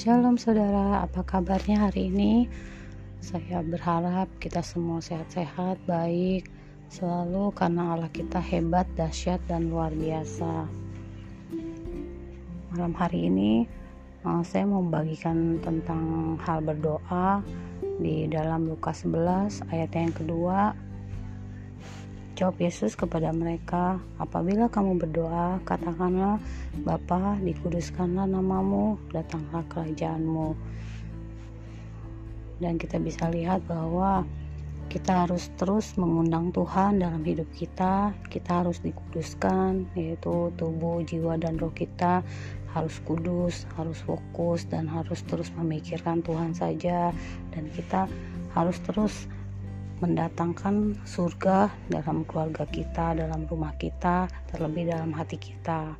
Shalom 0.00 0.40
saudara, 0.40 1.04
apa 1.04 1.20
kabarnya 1.20 1.76
hari 1.76 2.08
ini? 2.08 2.48
Saya 3.20 3.60
berharap 3.60 4.32
kita 4.40 4.64
semua 4.64 4.96
sehat-sehat, 5.04 5.76
baik, 5.84 6.48
selalu 6.88 7.52
karena 7.52 7.92
Allah 7.92 8.08
kita 8.08 8.40
hebat, 8.40 8.88
dahsyat, 8.96 9.44
dan 9.44 9.68
luar 9.68 9.92
biasa. 9.92 10.64
Malam 12.72 12.96
hari 12.96 13.28
ini 13.28 13.68
eh, 14.24 14.40
saya 14.40 14.64
mau 14.64 14.80
membagikan 14.80 15.60
tentang 15.60 16.40
hal 16.48 16.64
berdoa 16.64 17.44
di 18.00 18.24
dalam 18.24 18.72
Lukas 18.72 19.04
11 19.04 19.68
ayat 19.68 19.92
yang 19.92 20.16
kedua 20.16 20.72
Jawab 22.40 22.56
Yesus 22.56 22.96
kepada 22.96 23.36
mereka, 23.36 24.00
apabila 24.16 24.72
kamu 24.72 24.96
berdoa, 24.96 25.60
katakanlah, 25.68 26.40
Bapa, 26.88 27.36
dikuduskanlah 27.36 28.24
namamu, 28.24 28.96
datanglah 29.12 29.60
kerajaanmu. 29.68 30.56
Dan 32.64 32.80
kita 32.80 32.96
bisa 32.96 33.28
lihat 33.28 33.60
bahwa 33.68 34.24
kita 34.88 35.28
harus 35.28 35.52
terus 35.60 35.92
mengundang 36.00 36.48
Tuhan 36.48 37.04
dalam 37.04 37.20
hidup 37.28 37.44
kita. 37.52 38.16
Kita 38.32 38.64
harus 38.64 38.80
dikuduskan, 38.80 39.92
yaitu 39.92 40.48
tubuh, 40.56 41.04
jiwa, 41.04 41.36
dan 41.36 41.60
roh 41.60 41.76
kita 41.76 42.24
harus 42.72 43.04
kudus, 43.04 43.68
harus 43.76 44.00
fokus, 44.00 44.64
dan 44.64 44.88
harus 44.88 45.20
terus 45.28 45.52
memikirkan 45.60 46.24
Tuhan 46.24 46.56
saja. 46.56 47.12
Dan 47.52 47.68
kita 47.68 48.08
harus 48.56 48.80
terus 48.80 49.28
mendatangkan 50.00 50.96
surga 51.04 51.68
dalam 51.92 52.24
keluarga 52.24 52.64
kita, 52.64 53.12
dalam 53.12 53.44
rumah 53.44 53.76
kita, 53.76 54.26
terlebih 54.48 54.88
dalam 54.88 55.12
hati 55.12 55.36
kita. 55.36 55.94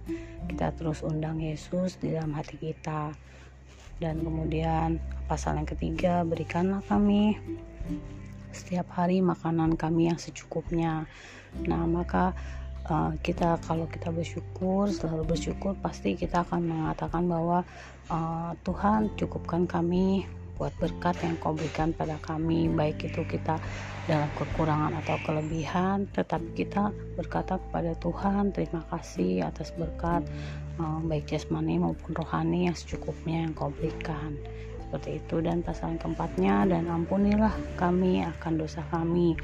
Kita 0.48 0.72
terus 0.74 1.04
undang 1.04 1.38
Yesus 1.38 2.00
di 2.00 2.16
dalam 2.16 2.32
hati 2.32 2.56
kita. 2.56 3.12
Dan 4.00 4.24
kemudian 4.24 4.96
pasal 5.28 5.60
yang 5.60 5.68
ketiga, 5.68 6.24
berikanlah 6.24 6.80
kami 6.88 7.36
setiap 8.50 8.88
hari 8.96 9.20
makanan 9.20 9.76
kami 9.76 10.08
yang 10.08 10.16
secukupnya. 10.16 11.04
Nah, 11.68 11.84
maka 11.84 12.32
uh, 12.88 13.12
kita 13.20 13.60
kalau 13.68 13.84
kita 13.86 14.08
bersyukur, 14.08 14.88
selalu 14.88 15.36
bersyukur, 15.36 15.76
pasti 15.78 16.16
kita 16.16 16.42
akan 16.48 16.64
mengatakan 16.64 17.28
bahwa 17.28 17.62
uh, 18.08 18.56
Tuhan 18.64 19.12
cukupkan 19.20 19.68
kami 19.68 20.24
buat 20.60 20.76
berkat 20.76 21.16
yang 21.24 21.40
kau 21.40 21.56
berikan 21.56 21.96
pada 21.96 22.20
kami 22.20 22.68
baik 22.68 23.00
itu 23.00 23.24
kita 23.24 23.56
dalam 24.04 24.28
kekurangan 24.36 24.92
atau 25.00 25.16
kelebihan 25.24 26.04
tetapi 26.12 26.52
kita 26.52 26.92
berkata 27.16 27.56
kepada 27.56 27.96
Tuhan 27.96 28.52
terima 28.52 28.84
kasih 28.92 29.48
atas 29.48 29.72
berkat 29.72 30.20
um, 30.80 31.04
baik 31.06 31.28
jasmani 31.28 31.76
maupun 31.76 32.16
rohani 32.16 32.68
yang 32.72 32.76
secukupnya 32.76 33.44
yang 33.46 33.52
kau 33.52 33.68
berikan. 33.76 34.34
Seperti 34.80 35.20
itu. 35.20 35.36
Dan 35.44 35.60
pasal 35.60 36.00
keempatnya 36.00 36.66
dan 36.66 36.88
ampunilah 36.88 37.52
kami 37.76 38.24
akan 38.24 38.52
dosa 38.58 38.82
kami. 38.88 39.36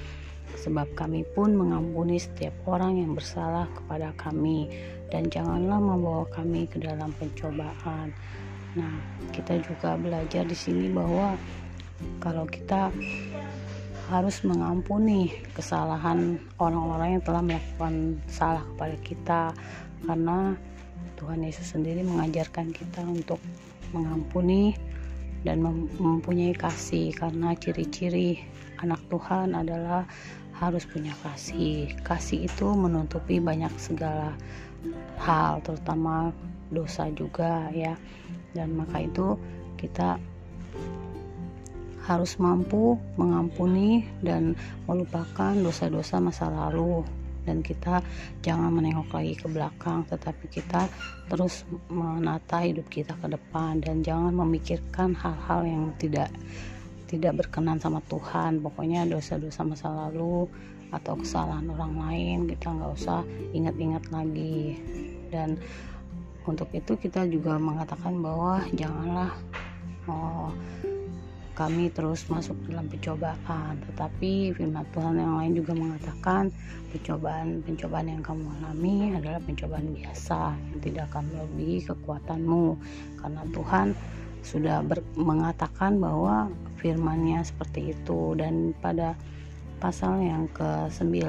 Sebab 0.56 0.96
kami 0.96 1.22
pun 1.36 1.52
mengampuni 1.52 2.16
setiap 2.16 2.54
orang 2.64 2.98
yang 3.02 3.12
bersalah 3.12 3.68
kepada 3.76 4.10
kami. 4.16 4.72
Dan 5.12 5.30
janganlah 5.30 5.78
membawa 5.78 6.26
kami 6.34 6.66
ke 6.66 6.82
dalam 6.82 7.14
pencobaan 7.14 8.10
Nah, 8.76 8.92
kita 9.32 9.56
juga 9.64 9.96
belajar 9.96 10.44
di 10.44 10.52
sini 10.52 10.92
bahwa 10.92 11.32
kalau 12.20 12.44
kita 12.44 12.92
harus 14.12 14.44
mengampuni 14.44 15.32
kesalahan 15.56 16.38
orang-orang 16.60 17.18
yang 17.18 17.24
telah 17.24 17.42
melakukan 17.42 18.20
salah 18.28 18.62
kepada 18.62 18.96
kita 19.02 19.42
karena 20.06 20.54
Tuhan 21.16 21.40
Yesus 21.42 21.74
sendiri 21.74 22.04
mengajarkan 22.04 22.70
kita 22.70 23.02
untuk 23.02 23.40
mengampuni 23.90 24.76
dan 25.42 25.64
mempunyai 25.96 26.52
kasih 26.52 27.16
karena 27.16 27.56
ciri-ciri 27.56 28.44
anak 28.84 29.00
Tuhan 29.08 29.56
adalah 29.56 30.04
harus 30.60 30.84
punya 30.84 31.16
kasih. 31.24 31.90
Kasih 32.04 32.46
itu 32.46 32.66
menutupi 32.76 33.40
banyak 33.40 33.72
segala 33.80 34.36
hal 35.16 35.64
terutama 35.64 36.30
dosa 36.70 37.08
juga 37.14 37.70
ya 37.72 37.94
dan 38.56 38.72
maka 38.72 39.04
itu 39.04 39.36
kita 39.76 40.16
harus 42.06 42.38
mampu 42.38 42.94
mengampuni 43.18 44.06
dan 44.22 44.54
melupakan 44.86 45.52
dosa-dosa 45.58 46.22
masa 46.22 46.46
lalu. 46.48 47.02
Dan 47.46 47.62
kita 47.62 48.02
jangan 48.42 48.74
menengok 48.74 49.14
lagi 49.14 49.38
ke 49.38 49.46
belakang 49.46 50.02
tetapi 50.10 50.50
kita 50.50 50.90
terus 51.30 51.62
menata 51.86 52.58
hidup 52.62 52.90
kita 52.90 53.14
ke 53.18 53.30
depan. 53.30 53.78
Dan 53.78 54.02
jangan 54.02 54.34
memikirkan 54.34 55.14
hal-hal 55.14 55.62
yang 55.62 55.84
tidak 55.98 56.30
tidak 57.06 57.38
berkenan 57.38 57.78
sama 57.78 58.02
Tuhan. 58.10 58.62
Pokoknya 58.62 59.06
dosa-dosa 59.06 59.62
masa 59.62 59.90
lalu 59.94 60.50
atau 60.90 61.18
kesalahan 61.18 61.66
orang 61.70 61.94
lain 61.98 62.38
kita 62.50 62.70
nggak 62.70 62.92
usah 62.98 63.22
ingat-ingat 63.54 64.10
lagi. 64.10 64.78
Dan 65.30 65.58
untuk 66.46 66.70
itu 66.72 66.94
kita 66.94 67.26
juga 67.26 67.58
mengatakan 67.58 68.16
bahwa 68.22 68.62
janganlah 68.72 69.34
oh, 70.06 70.50
kami 71.56 71.88
terus 71.90 72.28
masuk 72.28 72.54
dalam 72.68 72.86
pencobaan 72.86 73.80
tetapi 73.90 74.54
firman 74.54 74.86
Tuhan 74.92 75.18
yang 75.18 75.34
lain 75.40 75.52
juga 75.58 75.72
mengatakan 75.72 76.52
pencobaan-pencobaan 76.96 78.08
yang 78.08 78.22
kamu 78.24 78.46
alami 78.60 79.12
adalah 79.12 79.40
pencobaan 79.44 79.92
biasa 79.92 80.56
yang 80.56 80.80
tidak 80.80 81.04
akan 81.12 81.28
melebihi 81.28 81.78
kekuatanmu. 81.92 82.66
Karena 83.20 83.42
Tuhan 83.52 83.86
sudah 84.40 84.80
ber, 84.80 85.04
mengatakan 85.18 86.00
bahwa 86.00 86.48
firmannya 86.80 87.44
seperti 87.44 87.92
itu. 87.92 88.32
Dan 88.38 88.72
pada 88.80 89.12
pasal 89.76 90.24
yang 90.24 90.48
ke-9 90.56 91.20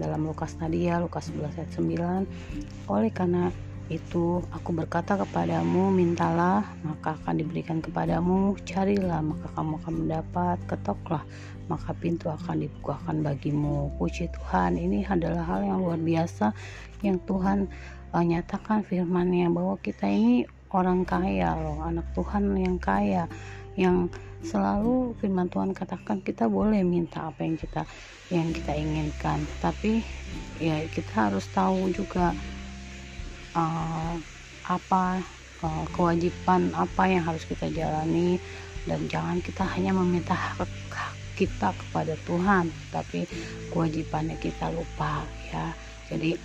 dalam 0.00 0.20
Lukas 0.24 0.56
tadi 0.56 0.88
ya 0.88 0.98
Lukas 0.98 1.28
11 1.28 1.60
ayat 1.60 1.70
9 1.76 2.88
oleh 2.88 3.10
karena 3.12 3.52
itu 3.90 4.38
aku 4.54 4.70
berkata 4.70 5.18
kepadamu 5.18 5.90
mintalah 5.90 6.62
maka 6.86 7.18
akan 7.18 7.42
diberikan 7.42 7.82
kepadamu. 7.82 8.54
Carilah 8.62 9.18
maka 9.18 9.50
kamu 9.58 9.82
akan 9.82 9.94
mendapat. 10.06 10.56
Ketoklah 10.70 11.26
maka 11.66 11.90
pintu 11.98 12.30
akan 12.30 12.62
dibukakan 12.62 13.26
bagimu. 13.26 13.90
Puji 13.98 14.30
Tuhan 14.30 14.78
ini 14.78 15.02
adalah 15.02 15.42
hal 15.42 15.66
yang 15.66 15.82
luar 15.82 15.98
biasa 15.98 16.54
yang 17.02 17.18
Tuhan 17.26 17.66
uh, 18.14 18.22
nyatakan 18.22 18.86
firmannya 18.86 19.50
bahwa 19.50 19.74
kita 19.82 20.06
ini 20.06 20.46
orang 20.70 21.02
kaya 21.02 21.58
loh 21.58 21.82
anak 21.82 22.06
Tuhan 22.14 22.54
yang 22.54 22.78
kaya 22.78 23.26
yang 23.74 24.06
selalu 24.46 25.18
firman 25.18 25.50
Tuhan 25.50 25.74
katakan 25.74 26.22
kita 26.22 26.46
boleh 26.46 26.86
minta 26.86 27.26
apa 27.26 27.42
yang 27.42 27.58
kita 27.58 27.82
yang 28.30 28.54
kita 28.54 28.72
inginkan. 28.78 29.42
Tapi 29.58 30.06
ya 30.62 30.78
kita 30.94 31.30
harus 31.30 31.50
tahu 31.50 31.90
juga 31.90 32.30
uh, 33.54 34.14
apa 34.68 35.22
uh, 35.64 35.84
kewajiban 35.94 36.70
apa 36.76 37.02
yang 37.08 37.22
harus 37.24 37.44
kita 37.46 37.70
jalani 37.72 38.38
dan 38.88 39.04
jangan 39.10 39.38
kita 39.44 39.64
hanya 39.76 39.92
meminta 39.92 40.32
hak, 40.32 40.68
kita 41.36 41.72
kepada 41.72 42.14
Tuhan 42.28 42.68
tapi 42.92 43.24
kewajibannya 43.72 44.36
kita 44.36 44.68
lupa 44.72 45.24
ya. 45.48 45.72
Jadi 46.10 46.36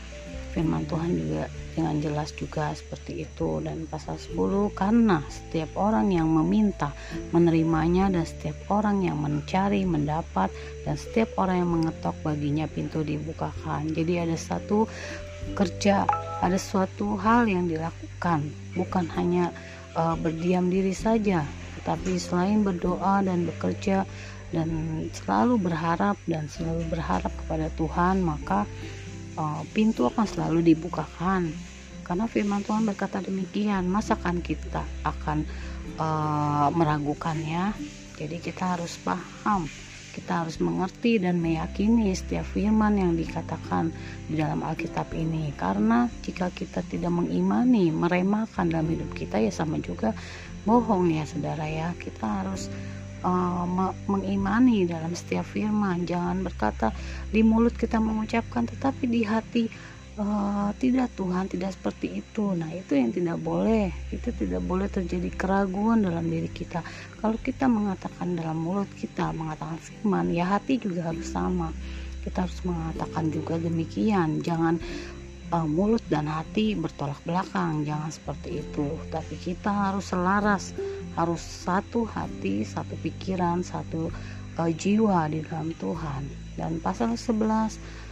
firman 0.55 0.87
Tuhan 0.87 1.11
juga 1.19 1.51
dengan 1.75 1.99
jelas 1.99 2.31
juga 2.31 2.71
seperti 2.71 3.27
itu 3.27 3.59
dan 3.59 3.83
pasal 3.91 4.15
10 4.15 4.71
karena 4.71 5.19
setiap 5.27 5.75
orang 5.75 6.15
yang 6.15 6.31
meminta 6.31 6.95
menerimanya 7.35 8.07
dan 8.07 8.23
setiap 8.23 8.55
orang 8.71 9.03
yang 9.03 9.19
mencari 9.19 9.83
mendapat 9.83 10.47
dan 10.87 10.95
setiap 10.95 11.35
orang 11.35 11.67
yang 11.67 11.71
mengetok 11.75 12.15
baginya 12.23 12.63
pintu 12.71 13.03
dibukakan. 13.03 13.91
Jadi 13.91 14.23
ada 14.23 14.39
satu 14.39 14.87
kerja 15.53 16.09
ada 16.41 16.57
suatu 16.57 17.13
hal 17.21 17.45
yang 17.45 17.69
dilakukan. 17.69 18.49
Bukan 18.73 19.05
hanya 19.13 19.53
uh, 19.93 20.17
berdiam 20.17 20.67
diri 20.67 20.91
saja 20.91 21.45
tetapi 21.81 22.17
selain 22.17 22.65
berdoa 22.65 23.21
dan 23.21 23.45
bekerja 23.45 24.09
dan 24.49 24.69
selalu 25.13 25.69
berharap 25.69 26.17
dan 26.25 26.49
selalu 26.49 26.81
berharap 26.89 27.29
kepada 27.45 27.69
Tuhan 27.77 28.25
maka 28.25 28.65
uh, 29.37 29.61
pintu 29.69 30.09
akan 30.09 30.25
selalu 30.25 30.73
dibukakan. 30.73 31.53
Karena 32.05 32.25
firman 32.29 32.61
Tuhan 32.65 32.85
berkata 32.85 33.21
demikian 33.21 33.85
masakan 33.89 34.41
kita 34.41 34.81
akan 35.05 35.45
uh, 36.01 36.69
meragukannya. 36.73 37.73
Jadi 38.15 38.37
kita 38.41 38.77
harus 38.77 38.97
paham 39.01 39.69
kita 40.15 40.47
harus 40.47 40.63
mengerti 40.63 41.19
dan 41.19 41.43
meyakini 41.43 42.15
setiap 42.15 42.47
firman 42.47 42.95
yang 42.95 43.19
dikatakan 43.19 43.91
di 44.31 44.39
dalam 44.39 44.63
Alkitab 44.63 45.11
ini. 45.11 45.51
Karena 45.59 46.07
jika 46.23 46.47
kita 46.55 46.79
tidak 46.87 47.11
mengimani 47.11 47.91
meremahkan 47.91 48.71
dalam 48.71 48.87
hidup 48.87 49.11
kita 49.11 49.43
ya 49.43 49.51
sama 49.51 49.83
juga 49.83 50.15
bohong 50.63 51.11
ya 51.11 51.27
saudara 51.27 51.67
ya. 51.67 51.91
Kita 51.99 52.23
harus 52.23 52.71
uh, 53.27 53.67
mengimani 54.07 54.87
dalam 54.87 55.11
setiap 55.11 55.43
firman. 55.43 56.07
Jangan 56.07 56.47
berkata 56.47 56.95
di 57.35 57.43
mulut 57.43 57.75
kita 57.75 57.99
mengucapkan 57.99 58.63
tetapi 58.71 59.11
di 59.11 59.27
hati 59.27 59.67
uh, 60.19 60.71
tidak 60.79 61.11
Tuhan 61.15 61.47
tidak 61.51 61.75
seperti 61.75 62.23
itu. 62.23 62.55
Nah 62.55 62.71
itu 62.71 62.95
yang 62.95 63.11
tidak 63.11 63.37
boleh. 63.43 63.91
Itu 64.11 64.31
tidak 64.31 64.63
boleh 64.63 64.87
terjadi 64.87 65.29
keraguan 65.35 66.03
dalam 66.03 66.25
diri 66.27 66.47
kita. 66.49 66.81
Kalau 67.19 67.37
kita 67.39 67.67
mengatakan 67.67 68.35
dalam 68.35 68.57
mulut 68.59 68.89
kita 68.95 69.31
mengatakan 69.35 69.79
firman 69.79 70.31
ya 70.31 70.47
hati 70.47 70.79
juga 70.79 71.11
harus 71.11 71.27
sama. 71.27 71.71
Kita 72.23 72.47
harus 72.47 72.59
mengatakan 72.65 73.29
juga 73.29 73.59
demikian. 73.61 74.41
Jangan 74.41 74.81
uh, 75.53 75.67
mulut 75.67 76.01
dan 76.07 76.25
hati 76.31 76.73
bertolak 76.73 77.19
belakang. 77.27 77.83
Jangan 77.83 78.11
seperti 78.11 78.63
itu. 78.63 78.87
Tapi 79.11 79.35
kita 79.37 79.91
harus 79.91 80.09
selaras. 80.09 80.71
Harus 81.15 81.39
satu 81.39 82.03
hati 82.03 82.67
satu 82.67 82.91
pikiran 82.99 83.63
satu 83.63 84.11
uh, 84.59 84.71
jiwa 84.71 85.27
di 85.31 85.43
dalam 85.43 85.71
Tuhan. 85.79 86.27
Dan 86.55 86.79
pasal 86.79 87.19
11 87.19 88.03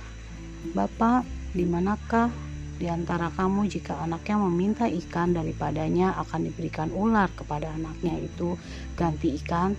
Bapak 0.72 1.43
di 1.54 1.64
manakah 1.70 2.34
di 2.82 2.90
antara 2.90 3.30
kamu 3.30 3.70
jika 3.70 4.02
anaknya 4.02 4.42
meminta 4.42 4.86
ikan 4.90 5.32
daripadanya 5.38 6.18
akan 6.26 6.50
diberikan 6.50 6.90
ular 6.92 7.30
kepada 7.38 7.70
anaknya 7.70 8.18
itu? 8.18 8.58
Ganti 8.98 9.38
ikan 9.40 9.78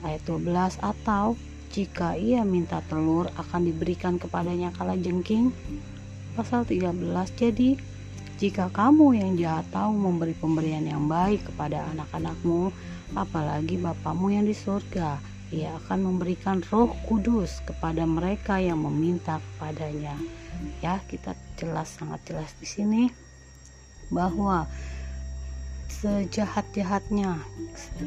ayat 0.00 0.24
12 0.24 0.80
atau 0.80 1.36
jika 1.70 2.18
ia 2.18 2.42
minta 2.42 2.82
telur 2.90 3.30
akan 3.38 3.68
diberikan 3.68 4.18
kepadanya 4.18 4.74
kala 4.74 4.98
jengking 4.98 5.54
pasal 6.34 6.66
13 6.66 6.98
jadi 7.38 7.78
jika 8.40 8.72
kamu 8.72 9.20
yang 9.20 9.32
jahat 9.36 9.68
tahu 9.70 9.92
memberi 9.94 10.34
pemberian 10.34 10.82
yang 10.88 11.06
baik 11.06 11.46
kepada 11.46 11.86
anak-anakmu 11.94 12.74
apalagi 13.14 13.76
Bapamu 13.78 14.34
yang 14.34 14.48
di 14.48 14.56
surga 14.56 15.20
ia 15.54 15.76
akan 15.84 16.10
memberikan 16.10 16.58
roh 16.72 16.90
kudus 17.06 17.62
kepada 17.62 18.02
mereka 18.02 18.58
yang 18.58 18.82
meminta 18.82 19.38
kepadanya 19.38 20.39
ya 20.84 21.00
kita 21.08 21.36
jelas 21.56 21.96
sangat 21.96 22.20
jelas 22.26 22.50
di 22.58 22.66
sini 22.66 23.02
bahwa 24.10 24.66
sejahat-jahatnya 25.90 27.38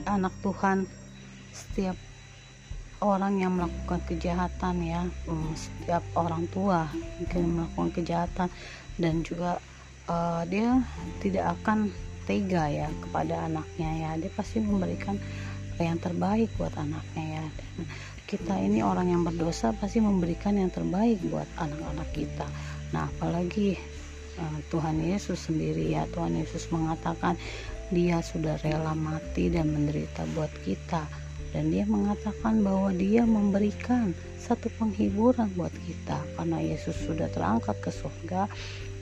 anak 0.09 0.33
Tuhan 0.41 0.89
setiap 1.53 1.95
orang 3.03 3.37
yang 3.37 3.59
melakukan 3.59 3.99
kejahatan 4.07 4.75
ya 4.81 5.01
hmm, 5.27 5.51
setiap 5.53 6.03
orang 6.15 6.47
tua 6.49 6.87
mungkin 7.19 7.41
melakukan 7.59 7.91
kejahatan 7.93 8.49
dan 8.97 9.21
juga 9.21 9.59
uh, 10.07 10.43
dia 10.47 10.81
tidak 11.19 11.55
akan 11.59 11.91
tega 12.23 12.71
ya 12.71 12.87
kepada 13.03 13.47
anaknya 13.47 13.89
ya. 14.07 14.11
Dia 14.19 14.31
pasti 14.33 14.63
memberikan 14.63 15.19
yang 15.79 15.99
terbaik 15.99 16.51
buat 16.55 16.73
anaknya 16.79 17.41
ya. 17.41 17.45
Dan 17.59 17.85
kita 18.33 18.57
ini 18.57 18.81
orang 18.81 19.13
yang 19.13 19.21
berdosa 19.21 19.77
pasti 19.77 20.01
memberikan 20.01 20.57
yang 20.57 20.73
terbaik 20.73 21.21
buat 21.29 21.45
anak-anak 21.61 22.09
kita. 22.17 22.49
Nah 22.89 23.05
apalagi 23.05 23.77
uh, 24.41 24.57
Tuhan 24.73 24.97
Yesus 25.05 25.45
sendiri 25.45 25.93
ya 25.93 26.09
Tuhan 26.09 26.33
Yesus 26.41 26.65
mengatakan 26.73 27.37
dia 27.93 28.25
sudah 28.25 28.57
rela 28.65 28.97
mati 28.97 29.53
dan 29.53 29.69
menderita 29.69 30.25
buat 30.33 30.49
kita. 30.65 31.05
Dan 31.53 31.69
dia 31.69 31.85
mengatakan 31.85 32.65
bahwa 32.65 32.89
dia 32.97 33.21
memberikan 33.29 34.17
satu 34.41 34.73
penghiburan 34.81 35.53
buat 35.53 35.69
kita. 35.85 36.17
Karena 36.33 36.57
Yesus 36.57 36.97
sudah 37.05 37.29
terangkat 37.29 37.77
ke 37.77 37.93
surga 37.93 38.49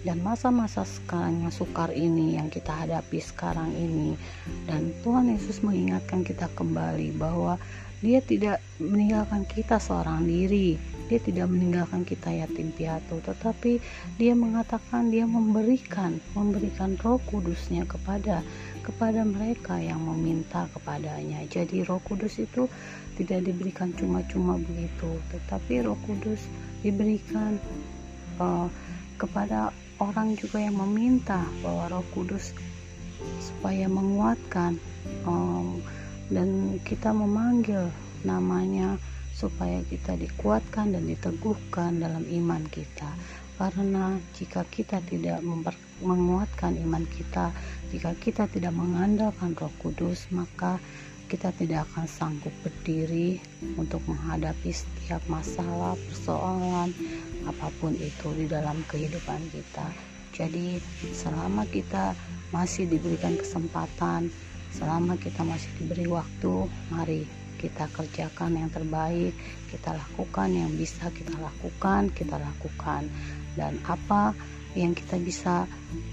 dan 0.03 0.19
masa-masa 0.19 0.83
sekarang 0.83 1.47
yang 1.47 1.53
sukar 1.55 1.95
ini 1.95 2.35
yang 2.35 2.51
kita 2.51 2.75
hadapi 2.75 3.23
sekarang 3.23 3.71
ini. 3.71 4.19
Dan 4.67 4.91
Tuhan 4.99 5.31
Yesus 5.31 5.63
mengingatkan 5.63 6.27
kita 6.27 6.51
kembali 6.51 7.15
bahwa 7.15 7.55
dia 8.01 8.17
tidak 8.19 8.57
meninggalkan 8.81 9.45
kita 9.45 9.77
seorang 9.77 10.25
diri. 10.25 10.75
Dia 11.05 11.21
tidak 11.21 11.51
meninggalkan 11.53 12.01
kita 12.01 12.33
yatim 12.33 12.73
piatu 12.73 13.21
tetapi 13.21 13.77
dia 14.17 14.33
mengatakan 14.33 15.11
dia 15.11 15.27
memberikan 15.27 16.17
memberikan 16.33 16.97
roh 17.03 17.21
kudusnya 17.29 17.85
kepada 17.85 18.41
kepada 18.81 19.21
mereka 19.21 19.77
yang 19.77 20.01
meminta 20.01 20.65
kepadanya. 20.73 21.45
Jadi 21.45 21.85
roh 21.85 22.01
kudus 22.01 22.41
itu 22.41 22.65
tidak 23.19 23.45
diberikan 23.45 23.93
cuma-cuma 23.93 24.57
begitu 24.57 25.19
tetapi 25.29 25.85
roh 25.85 25.99
kudus 26.07 26.41
diberikan 26.81 27.61
uh, 28.41 28.71
kepada 29.21 29.69
orang 30.01 30.33
juga 30.33 30.57
yang 30.57 30.79
meminta 30.79 31.45
bahwa 31.61 31.99
roh 31.99 32.05
kudus 32.15 32.55
supaya 33.37 33.85
menguatkan 33.85 34.79
um, 35.25 35.80
dan 36.31 36.79
kita 36.87 37.11
memanggil 37.11 37.91
namanya 38.23 38.95
supaya 39.35 39.83
kita 39.85 40.15
dikuatkan 40.15 40.95
dan 40.95 41.03
diteguhkan 41.05 41.99
dalam 41.99 42.23
iman 42.23 42.63
kita. 42.71 43.11
Karena 43.59 44.17
jika 44.33 44.65
kita 44.65 45.03
tidak 45.05 45.45
menguatkan 46.01 46.73
iman 46.81 47.05
kita 47.05 47.53
jika 47.93 48.17
kita 48.17 48.49
tidak 48.49 48.73
mengandalkan 48.73 49.53
roh 49.53 49.69
kudus 49.77 50.25
maka 50.33 50.81
kita 51.29 51.53
tidak 51.55 51.87
akan 51.93 52.09
sanggup 52.09 52.51
berdiri 52.59 53.39
untuk 53.79 54.03
menghadapi 54.03 54.73
setiap 54.73 55.23
masalah 55.31 55.95
persoalan 56.09 56.91
apa 57.47 57.67
pun 57.79 57.95
itu 57.95 58.27
di 58.35 58.51
dalam 58.51 58.83
kehidupan 58.91 59.39
kita. 59.53 59.87
Jadi 60.35 60.81
selama 61.15 61.63
kita 61.71 62.11
masih 62.51 62.83
diberikan 62.89 63.39
kesempatan 63.39 64.27
selama 64.71 65.19
kita 65.19 65.43
masih 65.43 65.69
diberi 65.79 66.07
waktu 66.07 66.67
mari 66.89 67.21
kita 67.61 67.85
kerjakan 67.93 68.57
yang 68.57 68.69
terbaik 68.73 69.37
kita 69.71 69.95
lakukan 69.95 70.49
yang 70.51 70.71
bisa 70.75 71.07
kita 71.15 71.37
lakukan 71.39 72.11
kita 72.11 72.35
lakukan. 72.35 73.07
Dan 73.55 73.79
apa 73.87 74.35
yang 74.75 74.91
kita 74.95 75.19
bisa 75.19 75.67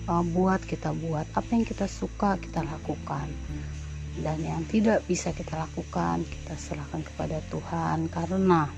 uh, 0.07 0.23
buat 0.23 0.63
kita 0.63 0.95
buat. 0.95 1.27
Apa 1.35 1.51
yang 1.59 1.67
kita 1.67 1.91
suka 1.91 2.39
kita 2.39 2.63
lakukan. 2.63 3.27
Dan 4.19 4.39
yang 4.43 4.63
tidak 4.67 5.03
bisa 5.07 5.31
kita 5.35 5.59
lakukan 5.59 6.23
kita 6.27 6.55
serahkan 6.55 7.03
kepada 7.03 7.43
Tuhan. 7.51 8.07
Karena 8.11 8.71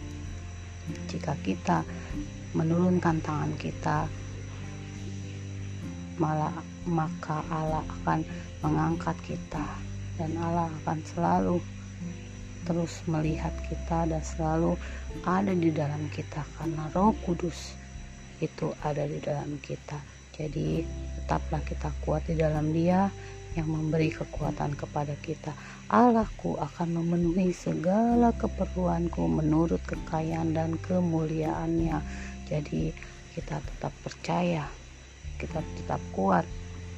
jika 1.08 1.36
kita 1.44 1.84
menurunkan 2.56 3.20
tangan 3.20 3.52
kita 3.60 4.08
malah 6.20 6.52
maka 6.88 7.44
Allah 7.52 7.84
akan 8.00 8.24
mengangkat 8.64 9.16
kita 9.26 9.66
dan 10.16 10.30
Allah 10.40 10.68
akan 10.84 10.98
selalu 11.04 11.56
terus 12.68 13.00
melihat 13.08 13.52
kita 13.66 14.06
dan 14.06 14.22
selalu 14.22 14.76
ada 15.24 15.52
di 15.52 15.72
dalam 15.72 16.06
kita 16.12 16.44
karena 16.60 16.86
Roh 16.92 17.16
Kudus 17.24 17.74
itu 18.40 18.72
ada 18.84 19.04
di 19.04 19.20
dalam 19.20 19.60
kita. 19.60 20.00
Jadi 20.36 20.84
tetaplah 21.20 21.60
kita 21.60 21.92
kuat 22.00 22.24
di 22.24 22.36
dalam 22.36 22.72
Dia 22.72 23.12
yang 23.58 23.68
memberi 23.68 24.14
kekuatan 24.14 24.78
kepada 24.78 25.12
kita. 25.20 25.52
Allahku 25.90 26.56
akan 26.56 27.02
memenuhi 27.02 27.50
segala 27.50 28.30
keperluanku 28.38 29.26
menurut 29.26 29.82
kekayaan 29.84 30.54
dan 30.54 30.78
kemuliaannya. 30.80 31.98
Jadi 32.46 32.94
kita 33.34 33.58
tetap 33.58 33.92
percaya, 34.00 34.64
kita 35.36 35.60
tetap 35.76 36.00
kuat 36.14 36.46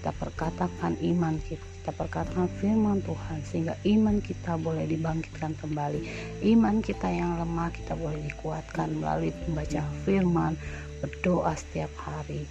kita 0.03 0.11
perkatakan 0.19 0.99
iman 0.99 1.39
kita 1.47 1.73
kita 1.83 1.99
perkatakan 1.99 2.47
firman 2.63 3.03
Tuhan 3.03 3.43
sehingga 3.43 3.75
iman 3.83 4.23
kita 4.23 4.55
boleh 4.55 4.87
dibangkitkan 4.87 5.59
kembali. 5.59 6.07
Iman 6.47 6.79
kita 6.79 7.11
yang 7.11 7.43
lemah 7.43 7.75
kita 7.75 7.99
boleh 7.99 8.23
dikuatkan 8.23 9.03
melalui 9.03 9.35
pembacaan 9.43 9.91
firman 10.07 10.55
berdoa 11.03 11.51
setiap 11.59 11.91
hari. 11.99 12.47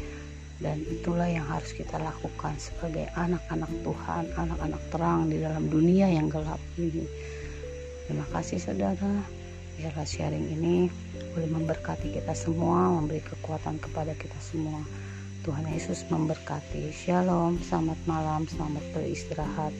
Dan 0.59 0.83
itulah 0.83 1.31
yang 1.31 1.47
harus 1.47 1.71
kita 1.71 1.95
lakukan 1.95 2.59
sebagai 2.59 3.07
anak-anak 3.15 3.71
Tuhan 3.87 4.23
anak-anak 4.35 4.83
terang 4.91 5.31
di 5.31 5.39
dalam 5.39 5.63
dunia 5.71 6.11
yang 6.11 6.27
gelap 6.27 6.59
ini. 6.75 7.07
Terima 8.11 8.27
kasih 8.35 8.59
saudara. 8.59 9.23
Biarlah 9.79 10.03
sharing 10.03 10.59
ini 10.59 10.91
boleh 11.31 11.47
memberkati 11.55 12.19
kita 12.19 12.35
semua 12.35 12.99
memberi 12.99 13.23
kekuatan 13.23 13.79
kepada 13.79 14.11
kita 14.11 14.35
semua 14.43 14.83
Tuhan 15.41 15.65
Yesus 15.65 16.05
memberkati. 16.05 16.93
Shalom, 16.93 17.57
selamat 17.65 17.97
malam, 18.05 18.45
selamat 18.45 18.85
beristirahat. 18.93 19.73